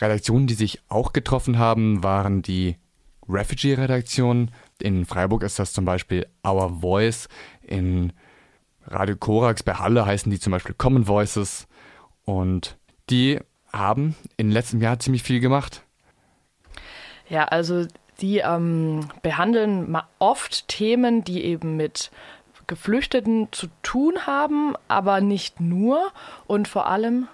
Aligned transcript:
Redaktionen, 0.00 0.46
die 0.46 0.54
sich 0.54 0.80
auch 0.88 1.12
getroffen 1.12 1.58
haben, 1.58 2.02
waren 2.02 2.42
die 2.42 2.76
Refugee-Redaktion. 3.28 4.50
In 4.80 5.04
Freiburg 5.04 5.42
ist 5.42 5.58
das 5.58 5.72
zum 5.72 5.84
Beispiel 5.84 6.26
Our 6.46 6.80
Voice. 6.80 7.28
In 7.62 8.12
Radio 8.86 9.16
Korax 9.16 9.62
bei 9.62 9.74
Halle 9.74 10.06
heißen 10.06 10.30
die 10.30 10.40
zum 10.40 10.52
Beispiel 10.52 10.74
Common 10.76 11.06
Voices. 11.06 11.66
Und 12.24 12.76
die 13.10 13.40
haben 13.72 14.14
im 14.36 14.50
letzten 14.50 14.80
Jahr 14.80 14.98
ziemlich 14.98 15.22
viel 15.22 15.40
gemacht. 15.40 15.82
Ja, 17.28 17.44
also 17.44 17.86
die 18.20 18.38
ähm, 18.38 19.08
behandeln 19.22 19.96
oft 20.18 20.68
Themen, 20.68 21.24
die 21.24 21.44
eben 21.44 21.76
mit 21.76 22.10
Geflüchteten 22.66 23.48
zu 23.50 23.68
tun 23.82 24.26
haben, 24.26 24.74
aber 24.88 25.20
nicht 25.20 25.60
nur. 25.60 26.12
Und 26.46 26.68
vor 26.68 26.86
allem 26.86 27.28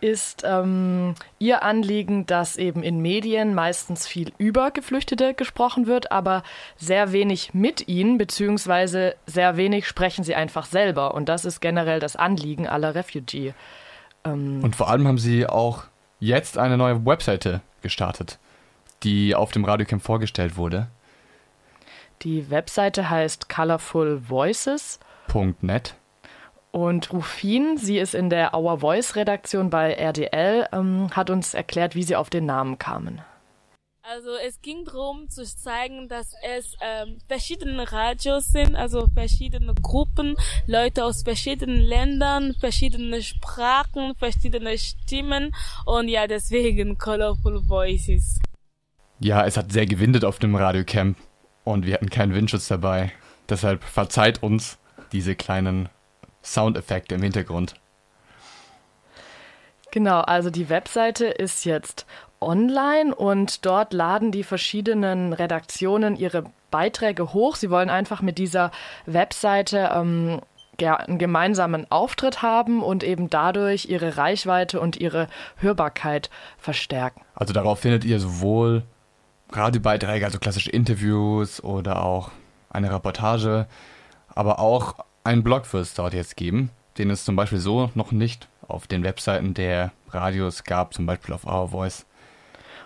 ist 0.00 0.42
ähm, 0.44 1.14
ihr 1.38 1.62
Anliegen, 1.62 2.26
dass 2.26 2.56
eben 2.56 2.82
in 2.82 3.00
Medien 3.00 3.54
meistens 3.54 4.06
viel 4.06 4.32
über 4.38 4.70
Geflüchtete 4.70 5.34
gesprochen 5.34 5.86
wird, 5.86 6.12
aber 6.12 6.42
sehr 6.76 7.12
wenig 7.12 7.54
mit 7.54 7.88
ihnen, 7.88 8.18
beziehungsweise 8.18 9.14
sehr 9.26 9.56
wenig 9.56 9.86
sprechen 9.86 10.24
sie 10.24 10.34
einfach 10.34 10.66
selber. 10.66 11.14
Und 11.14 11.28
das 11.28 11.44
ist 11.44 11.60
generell 11.60 12.00
das 12.00 12.16
Anliegen 12.16 12.66
aller 12.66 12.94
Refugee. 12.94 13.54
Ähm 14.24 14.62
Und 14.62 14.76
vor 14.76 14.90
allem 14.90 15.06
haben 15.06 15.18
sie 15.18 15.46
auch 15.46 15.84
jetzt 16.18 16.58
eine 16.58 16.76
neue 16.76 17.06
Webseite 17.06 17.60
gestartet, 17.82 18.38
die 19.02 19.34
auf 19.34 19.52
dem 19.52 19.64
Radiocamp 19.64 20.02
vorgestellt 20.02 20.56
wurde. 20.56 20.88
Die 22.22 22.50
Webseite 22.50 23.08
heißt 23.08 23.48
colorfulvoices.net. 23.48 25.94
Und 26.72 27.12
Rufin, 27.12 27.76
sie 27.76 27.98
ist 27.98 28.14
in 28.14 28.30
der 28.30 28.54
Our 28.54 28.78
Voice 28.78 29.16
Redaktion 29.16 29.70
bei 29.70 29.92
RDL, 29.92 30.68
ähm, 30.72 31.10
hat 31.12 31.30
uns 31.30 31.54
erklärt, 31.54 31.94
wie 31.94 32.04
sie 32.04 32.16
auf 32.16 32.30
den 32.30 32.46
Namen 32.46 32.78
kamen. 32.78 33.22
Also 34.02 34.30
es 34.44 34.60
ging 34.60 34.84
darum 34.84 35.28
zu 35.28 35.44
zeigen, 35.44 36.08
dass 36.08 36.32
es 36.42 36.76
ähm, 36.80 37.18
verschiedene 37.28 37.92
Radios 37.92 38.46
sind, 38.46 38.74
also 38.74 39.06
verschiedene 39.14 39.72
Gruppen, 39.74 40.36
Leute 40.66 41.04
aus 41.04 41.22
verschiedenen 41.22 41.80
Ländern, 41.80 42.54
verschiedene 42.58 43.22
Sprachen, 43.22 44.14
verschiedene 44.16 44.78
Stimmen 44.78 45.54
und 45.86 46.08
ja, 46.08 46.26
deswegen 46.26 46.98
Colorful 46.98 47.62
Voices. 47.68 48.40
Ja, 49.20 49.46
es 49.46 49.56
hat 49.56 49.70
sehr 49.70 49.86
gewindet 49.86 50.24
auf 50.24 50.38
dem 50.38 50.56
Radiocamp 50.56 51.16
und 51.62 51.86
wir 51.86 51.94
hatten 51.94 52.10
keinen 52.10 52.34
Windschutz 52.34 52.66
dabei. 52.66 53.12
Deshalb 53.48 53.84
verzeiht 53.84 54.42
uns 54.42 54.78
diese 55.12 55.36
kleinen 55.36 55.88
Soundeffekte 56.42 57.14
im 57.14 57.22
Hintergrund. 57.22 57.74
Genau, 59.90 60.20
also 60.20 60.50
die 60.50 60.68
Webseite 60.68 61.26
ist 61.26 61.64
jetzt 61.64 62.06
online 62.40 63.14
und 63.14 63.66
dort 63.66 63.92
laden 63.92 64.32
die 64.32 64.44
verschiedenen 64.44 65.32
Redaktionen 65.32 66.16
ihre 66.16 66.44
Beiträge 66.70 67.32
hoch. 67.32 67.56
Sie 67.56 67.70
wollen 67.70 67.90
einfach 67.90 68.22
mit 68.22 68.38
dieser 68.38 68.70
Webseite 69.06 69.90
ähm, 69.92 70.40
einen 70.80 71.18
gemeinsamen 71.18 71.90
Auftritt 71.90 72.40
haben 72.40 72.82
und 72.82 73.04
eben 73.04 73.28
dadurch 73.28 73.86
ihre 73.86 74.16
Reichweite 74.16 74.80
und 74.80 74.96
ihre 74.96 75.26
Hörbarkeit 75.56 76.30
verstärken. 76.56 77.20
Also 77.34 77.52
darauf 77.52 77.80
findet 77.80 78.04
ihr 78.04 78.18
sowohl 78.18 78.84
Radiobeiträge, 79.52 80.24
also 80.24 80.38
klassische 80.38 80.70
Interviews 80.70 81.62
oder 81.62 82.02
auch 82.02 82.30
eine 82.70 82.90
Reportage, 82.90 83.66
aber 84.28 84.58
auch 84.58 84.94
einen 85.24 85.42
Blog 85.42 85.72
wird 85.72 85.82
es 85.82 85.94
dort 85.94 86.14
jetzt 86.14 86.36
geben, 86.36 86.70
den 86.98 87.10
es 87.10 87.24
zum 87.24 87.36
Beispiel 87.36 87.58
so 87.58 87.90
noch 87.94 88.12
nicht 88.12 88.48
auf 88.66 88.86
den 88.86 89.02
Webseiten 89.02 89.54
der 89.54 89.92
Radios 90.10 90.64
gab, 90.64 90.94
zum 90.94 91.06
Beispiel 91.06 91.34
auf 91.34 91.46
Our 91.46 91.68
Voice. 91.68 92.06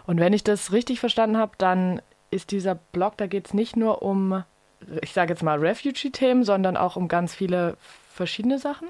Und 0.07 0.21
wenn 0.21 0.33
ich 0.33 0.45
das 0.45 0.73
richtig 0.73 1.01
verstanden 1.01 1.39
habe, 1.39 1.53
dann 1.59 2.03
ist 2.31 2.51
dieser 2.51 2.75
Blog, 2.75 3.17
da 3.17 3.27
geht 3.27 3.47
es 3.47 3.55
nicht 3.55 3.77
nur 3.77 4.03
um, 4.03 4.45
ich 5.03 5.13
sage 5.13 5.33
jetzt 5.33 5.43
mal 5.43 5.59
Refugee-Themen, 5.59 6.45
sondern 6.45 6.77
auch 6.77 6.97
um 6.97 7.09
ganz 7.09 7.35
viele 7.35 7.77
verschiedene 8.13 8.59
Sachen? 8.59 8.89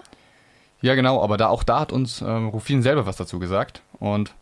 Ja, 0.81 0.95
genau, 0.95 1.23
aber 1.23 1.37
da 1.37 1.49
auch 1.49 1.63
da 1.63 1.81
hat 1.81 1.93
uns 1.93 2.21
ähm, 2.21 2.49
Rufin 2.49 2.83
selber 2.83 3.07
was 3.07 3.17
dazu 3.17 3.39
gesagt 3.39 3.83
und 4.01 4.35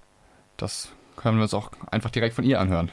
das 0.57 0.93
können 1.17 1.37
wir 1.37 1.43
uns 1.43 1.55
auch 1.55 1.71
einfach 1.91 2.11
direkt 2.11 2.35
von 2.35 2.45
ihr 2.45 2.59
anhören. 2.59 2.91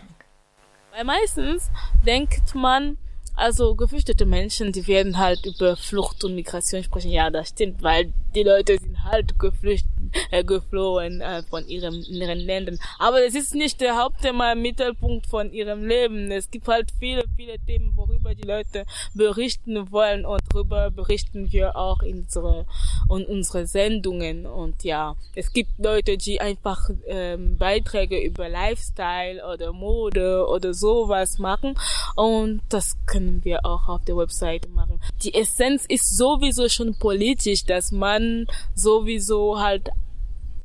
Weil 0.92 1.06
meistens 1.06 1.72
denkt 2.06 2.54
man, 2.56 2.98
also 3.40 3.76
geflüchtete 3.76 4.26
Menschen, 4.26 4.72
die 4.72 4.88
werden 4.88 5.18
halt 5.18 5.46
über 5.46 5.76
Flucht 5.76 6.24
und 6.24 6.36
Migration 6.36 6.84
sprechen. 6.84 7.12
Ja, 7.12 7.30
das 7.30 7.50
stimmt, 7.50 7.82
weil 7.82 8.14
die 8.36 8.44
Leute 8.44 8.78
sind 8.80 9.04
halt 9.04 9.40
geflüchtet, 9.40 9.90
äh, 10.32 10.44
geflohen 10.44 11.22
äh, 11.22 11.44
von 11.44 11.68
ihrem, 11.68 12.04
ihren 12.08 12.40
Ländern. 12.40 12.80
Aber 12.98 13.24
es 13.26 13.36
ist 13.36 13.56
nicht 13.56 13.82
der 13.82 13.98
Hauptthema, 13.98 14.56
Mittelpunkt 14.56 15.28
von 15.28 15.52
ihrem 15.52 15.86
Leben. 15.86 16.32
Es 16.32 16.50
gibt 16.50 16.68
halt 16.68 16.92
viele, 17.00 17.24
viele 17.36 17.58
Themen, 17.60 17.94
worüber 17.96 18.36
die 18.36 18.48
Leute 18.48 18.86
berichten 19.14 19.92
wollen 19.92 20.26
und 20.26 20.42
darüber 20.50 20.92
berichten 20.92 21.52
wir 21.52 21.76
auch 21.76 22.02
in 22.02 22.20
unsere, 22.20 22.66
in 23.10 23.26
unsere 23.26 23.66
Sendungen. 23.66 24.46
Und 24.46 24.84
ja, 24.84 25.16
es 25.36 25.52
gibt 25.52 25.72
Leute, 25.78 26.18
die 26.18 26.42
einfach 26.42 26.90
ähm, 27.08 27.58
Beiträge 27.58 28.20
über 28.20 28.50
Lifestyle 28.50 29.46
oder 29.46 29.74
Mode 29.74 30.46
oder 30.48 30.74
sowas 30.74 31.40
machen 31.40 31.76
und 32.16 32.62
das 32.70 32.98
können 33.06 33.44
wir 33.44 33.66
auch 33.66 33.88
auf 33.88 34.04
der 34.06 34.18
Website 34.18 34.70
machen. 34.70 35.00
Die 35.24 35.34
Essenz 35.34 35.86
ist 35.88 36.18
sowieso 36.18 36.70
schon 36.70 36.96
politisch, 36.96 37.64
dass 37.66 37.92
man 37.92 38.19
sowieso 38.76 39.60
halt 39.60 39.90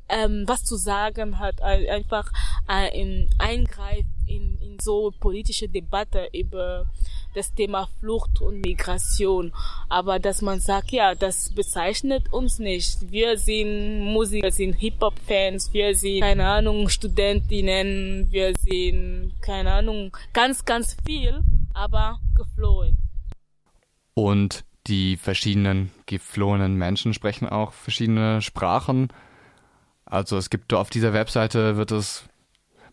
ähm, 0.08 0.44
was 0.46 0.64
zu 0.64 0.76
sagen 0.76 1.38
hat, 1.38 1.62
einfach 1.62 2.30
äh, 2.68 3.00
in, 3.00 3.30
eingreift 3.38 4.08
in, 4.26 4.58
in 4.60 4.78
so 4.78 5.12
politische 5.18 5.68
Debatte 5.68 6.28
über 6.32 6.86
das 7.34 7.52
Thema 7.52 7.88
Flucht 7.98 8.40
und 8.40 8.60
Migration. 8.64 9.52
Aber 9.88 10.18
dass 10.18 10.40
man 10.40 10.60
sagt, 10.60 10.92
ja, 10.92 11.14
das 11.14 11.50
bezeichnet 11.52 12.32
uns 12.32 12.58
nicht. 12.58 13.10
Wir 13.10 13.36
sind 13.36 14.04
Musiker, 14.04 14.50
sind 14.50 14.74
Hip-Hop-Fans, 14.74 15.72
wir 15.72 15.96
sind, 15.96 16.20
keine 16.20 16.46
Ahnung, 16.46 16.88
Studentinnen, 16.88 18.28
wir 18.30 18.54
sind, 18.60 19.32
keine 19.40 19.72
Ahnung, 19.72 20.16
ganz, 20.32 20.64
ganz 20.64 20.96
viel, 21.04 21.40
aber 21.72 22.20
geflohen. 22.36 22.98
Und 24.14 24.64
die 24.86 25.16
verschiedenen 25.16 25.90
geflohenen 26.06 26.74
Menschen 26.76 27.14
sprechen 27.14 27.48
auch 27.48 27.72
verschiedene 27.72 28.42
Sprachen. 28.42 29.08
Also 30.04 30.36
es 30.36 30.50
gibt 30.50 30.72
auf 30.74 30.90
dieser 30.90 31.12
Webseite 31.12 31.76
wird 31.76 31.90
es 31.90 32.24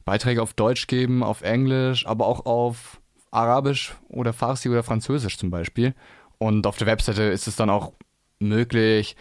Beiträge 0.05 0.41
auf 0.41 0.53
Deutsch 0.53 0.87
geben, 0.87 1.23
auf 1.23 1.41
Englisch, 1.41 2.07
aber 2.07 2.25
auch 2.27 2.45
auf 2.45 3.01
Arabisch 3.29 3.93
oder 4.09 4.33
Farsi 4.33 4.69
oder 4.69 4.83
Französisch 4.83 5.37
zum 5.37 5.51
Beispiel. 5.51 5.93
Und 6.37 6.65
auf 6.65 6.77
der 6.77 6.87
Webseite 6.87 7.23
ist 7.23 7.47
es 7.47 7.55
dann 7.55 7.69
auch 7.69 7.93
möglich, 8.39 9.15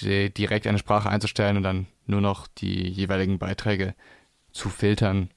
direkt 0.00 0.66
eine 0.66 0.78
Sprache 0.78 1.10
einzustellen 1.10 1.58
und 1.58 1.64
dann 1.64 1.86
nur 2.06 2.20
noch 2.20 2.46
die 2.46 2.88
jeweiligen 2.88 3.38
Beiträge 3.38 3.94
zu 4.52 4.70
filtern, 4.70 5.30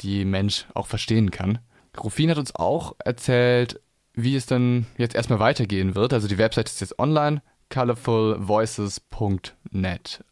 die 0.00 0.24
Mensch 0.24 0.66
auch 0.74 0.86
verstehen 0.86 1.30
kann. 1.30 1.58
Rufin 1.98 2.30
hat 2.30 2.38
uns 2.38 2.54
auch 2.54 2.94
erzählt, 3.02 3.80
wie 4.22 4.34
es 4.34 4.46
dann 4.46 4.86
jetzt 4.96 5.14
erstmal 5.14 5.38
weitergehen 5.38 5.94
wird. 5.94 6.12
Also 6.12 6.26
die 6.26 6.38
Website 6.38 6.68
ist 6.68 6.80
jetzt 6.80 6.98
online, 6.98 7.40
colorfulvoices.net. 7.70 10.24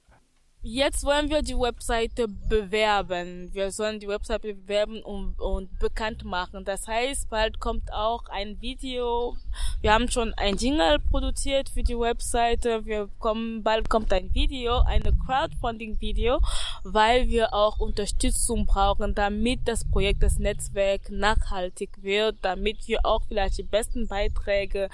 Jetzt 0.68 1.04
wollen 1.04 1.30
wir 1.30 1.42
die 1.42 1.56
Webseite 1.56 2.26
bewerben. 2.26 3.54
Wir 3.54 3.70
sollen 3.70 4.00
die 4.00 4.08
Webseite 4.08 4.52
bewerben 4.52 5.00
und, 5.00 5.38
und 5.38 5.78
bekannt 5.78 6.24
machen. 6.24 6.64
Das 6.64 6.88
heißt, 6.88 7.30
bald 7.30 7.60
kommt 7.60 7.92
auch 7.92 8.24
ein 8.30 8.60
Video. 8.60 9.36
Wir 9.80 9.92
haben 9.92 10.10
schon 10.10 10.34
ein 10.34 10.56
Jingle 10.56 10.98
produziert 10.98 11.68
für 11.68 11.84
die 11.84 11.96
Webseite. 11.96 12.84
Wir 12.84 13.08
kommen, 13.20 13.62
bald 13.62 13.88
kommt 13.88 14.12
ein 14.12 14.34
Video, 14.34 14.80
eine 14.80 15.12
Crowdfunding-Video, 15.24 16.40
weil 16.82 17.28
wir 17.28 17.54
auch 17.54 17.78
Unterstützung 17.78 18.66
brauchen, 18.66 19.14
damit 19.14 19.60
das 19.68 19.88
Projekt, 19.88 20.24
das 20.24 20.40
Netzwerk 20.40 21.12
nachhaltig 21.12 22.02
wird, 22.02 22.38
damit 22.42 22.88
wir 22.88 23.06
auch 23.06 23.22
vielleicht 23.28 23.58
die 23.58 23.62
besten 23.62 24.08
Beiträge 24.08 24.88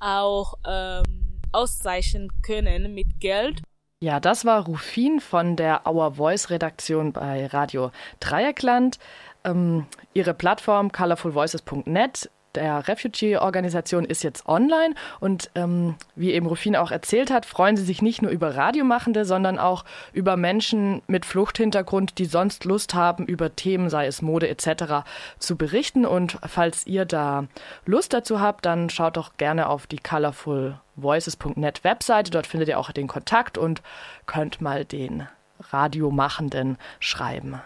auch 0.00 0.54
ähm, 0.66 1.38
auszeichnen 1.52 2.30
können 2.40 2.94
mit 2.94 3.20
Geld. 3.20 3.60
Ja, 4.00 4.20
das 4.20 4.44
war 4.44 4.64
Rufin 4.64 5.18
von 5.20 5.56
der 5.56 5.84
Our 5.84 6.14
Voice 6.14 6.50
Redaktion 6.50 7.12
bei 7.12 7.46
Radio 7.46 7.90
Dreieckland. 8.20 9.00
Ähm, 9.42 9.86
ihre 10.14 10.34
Plattform 10.34 10.92
colorfulvoices.net 10.92 12.30
der 12.58 12.88
Refugee-Organisation 12.88 14.04
ist 14.04 14.24
jetzt 14.24 14.48
online 14.48 14.94
und 15.20 15.50
ähm, 15.54 15.94
wie 16.16 16.32
eben 16.32 16.46
Rufin 16.46 16.74
auch 16.74 16.90
erzählt 16.90 17.30
hat, 17.30 17.46
freuen 17.46 17.76
sie 17.76 17.84
sich 17.84 18.02
nicht 18.02 18.20
nur 18.20 18.32
über 18.32 18.56
Radiomachende, 18.56 19.24
sondern 19.24 19.60
auch 19.60 19.84
über 20.12 20.36
Menschen 20.36 21.02
mit 21.06 21.24
Fluchthintergrund, 21.24 22.18
die 22.18 22.24
sonst 22.24 22.64
Lust 22.64 22.94
haben, 22.94 23.26
über 23.26 23.54
Themen, 23.54 23.90
sei 23.90 24.06
es 24.06 24.22
Mode 24.22 24.48
etc., 24.48 25.06
zu 25.38 25.56
berichten. 25.56 26.04
Und 26.04 26.38
falls 26.46 26.84
ihr 26.86 27.04
da 27.04 27.46
Lust 27.86 28.12
dazu 28.12 28.40
habt, 28.40 28.66
dann 28.66 28.90
schaut 28.90 29.16
doch 29.16 29.36
gerne 29.36 29.68
auf 29.68 29.86
die 29.86 29.98
colorfulvoices.net 29.98 31.84
Webseite. 31.84 32.32
Dort 32.32 32.48
findet 32.48 32.68
ihr 32.68 32.78
auch 32.80 32.90
den 32.90 33.06
Kontakt 33.06 33.56
und 33.56 33.82
könnt 34.26 34.60
mal 34.60 34.84
den 34.84 35.28
Radiomachenden 35.70 36.76
schreiben. 36.98 37.60